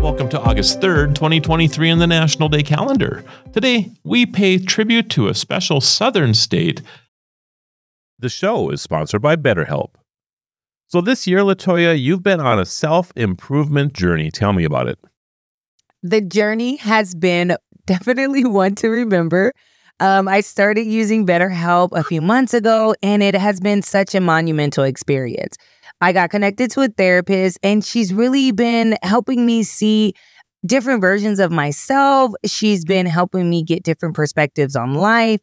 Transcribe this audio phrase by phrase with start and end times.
[0.00, 3.24] Welcome to August 3rd, 2023 in the National Day calendar.
[3.52, 6.82] Today, we pay tribute to a special southern state.
[8.18, 9.94] The show is sponsored by BetterHelp.
[10.88, 14.30] So this year, Latoya, you've been on a self improvement journey.
[14.30, 14.98] Tell me about it.
[16.02, 17.56] The journey has been
[17.86, 19.52] definitely one to remember.
[20.00, 24.20] Um, I started using BetterHelp a few months ago, and it has been such a
[24.20, 25.58] monumental experience.
[26.00, 30.14] I got connected to a therapist, and she's really been helping me see
[30.64, 32.32] different versions of myself.
[32.46, 35.40] She's been helping me get different perspectives on life.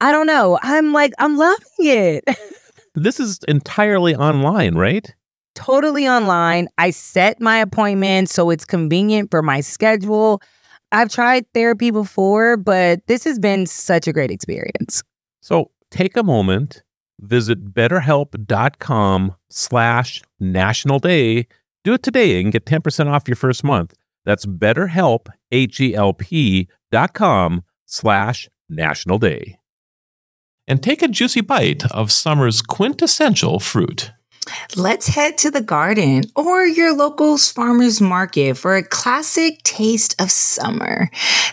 [0.00, 0.58] I don't know.
[0.60, 2.24] I'm like, I'm loving it.
[2.96, 5.08] this is entirely online, right?
[5.54, 6.66] Totally online.
[6.78, 10.42] I set my appointment so it's convenient for my schedule.
[10.92, 15.02] I've tried therapy before, but this has been such a great experience.
[15.40, 16.82] So take a moment,
[17.20, 21.46] visit betterhelp.com slash national day.
[21.82, 23.94] Do it today and get 10% off your first month.
[24.24, 29.58] That's betterhelp, H-E-L-P dot com slash national day.
[30.66, 34.12] And take a juicy bite of summer's quintessential fruit.
[34.76, 40.30] Let's head to the garden or your local farmer's market for a classic taste of
[40.30, 41.10] summer.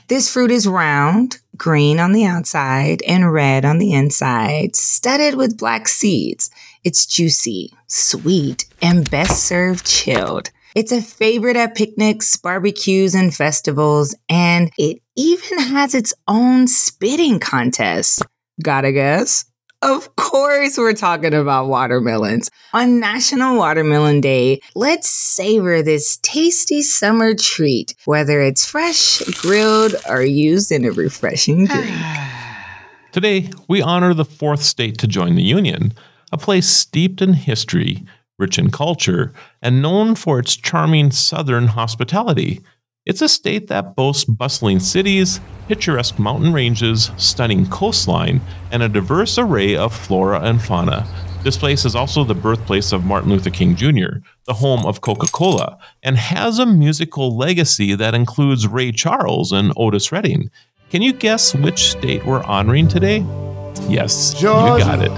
[0.07, 5.57] This fruit is round, green on the outside, and red on the inside, studded with
[5.57, 6.49] black seeds.
[6.83, 10.49] It's juicy, sweet, and best served chilled.
[10.73, 17.39] It's a favorite at picnics, barbecues, and festivals, and it even has its own spitting
[17.39, 18.23] contest.
[18.63, 19.45] Gotta guess?
[19.83, 22.51] Of course, we're talking about watermelons.
[22.71, 30.21] On National Watermelon Day, let's savor this tasty summer treat, whether it's fresh, grilled, or
[30.21, 31.89] used in a refreshing drink.
[33.11, 35.93] Today, we honor the fourth state to join the Union,
[36.31, 38.05] a place steeped in history,
[38.37, 42.61] rich in culture, and known for its charming southern hospitality.
[43.07, 45.39] It's a state that boasts bustling cities,
[45.71, 48.41] picturesque mountain ranges, stunning coastline,
[48.73, 51.07] and a diverse array of flora and fauna.
[51.45, 55.27] This place is also the birthplace of Martin Luther King Jr., the home of Coca
[55.27, 60.51] Cola, and has a musical legacy that includes Ray Charles and Otis Redding.
[60.89, 63.25] Can you guess which state we're honoring today?
[63.87, 64.77] Yes, Georgia.
[64.77, 65.11] you got it.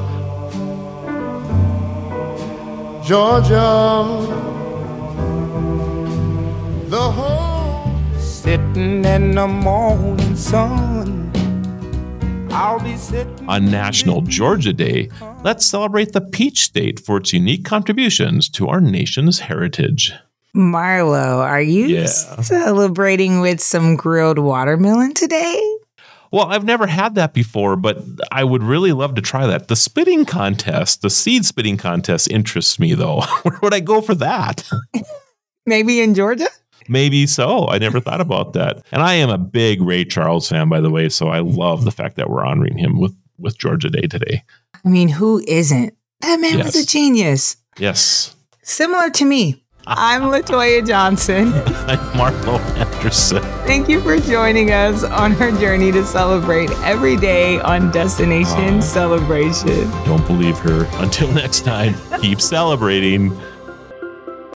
[3.07, 4.05] Georgia,
[6.89, 7.32] the whole
[8.43, 11.31] sitting in the morning sun.
[12.51, 15.09] On National Georgia Day,
[15.45, 20.11] let's celebrate the Peach State for its unique contributions to our nation's heritage.
[20.53, 22.05] Marlo, are you yeah.
[22.05, 25.77] celebrating with some grilled watermelon today?
[26.29, 29.69] Well, I've never had that before, but I would really love to try that.
[29.69, 33.21] The spitting contest, the seed spitting contest interests me though.
[33.43, 34.69] Where would I go for that?
[35.65, 36.49] Maybe in Georgia?
[36.87, 37.67] Maybe so.
[37.67, 38.83] I never thought about that.
[38.91, 41.09] And I am a big Ray Charles fan, by the way.
[41.09, 44.43] So I love the fact that we're honoring him with, with Georgia Day today.
[44.85, 45.95] I mean, who isn't?
[46.21, 46.65] That man yes.
[46.67, 47.57] was a genius.
[47.77, 48.35] Yes.
[48.61, 49.63] Similar to me.
[49.85, 51.47] I'm Latoya Johnson.
[51.53, 53.43] I'm Marlo Anderson.
[53.65, 58.81] Thank you for joining us on our journey to celebrate every day on Destination uh,
[58.81, 59.89] Celebration.
[60.05, 60.87] Don't believe her.
[61.03, 63.37] Until next time, keep celebrating.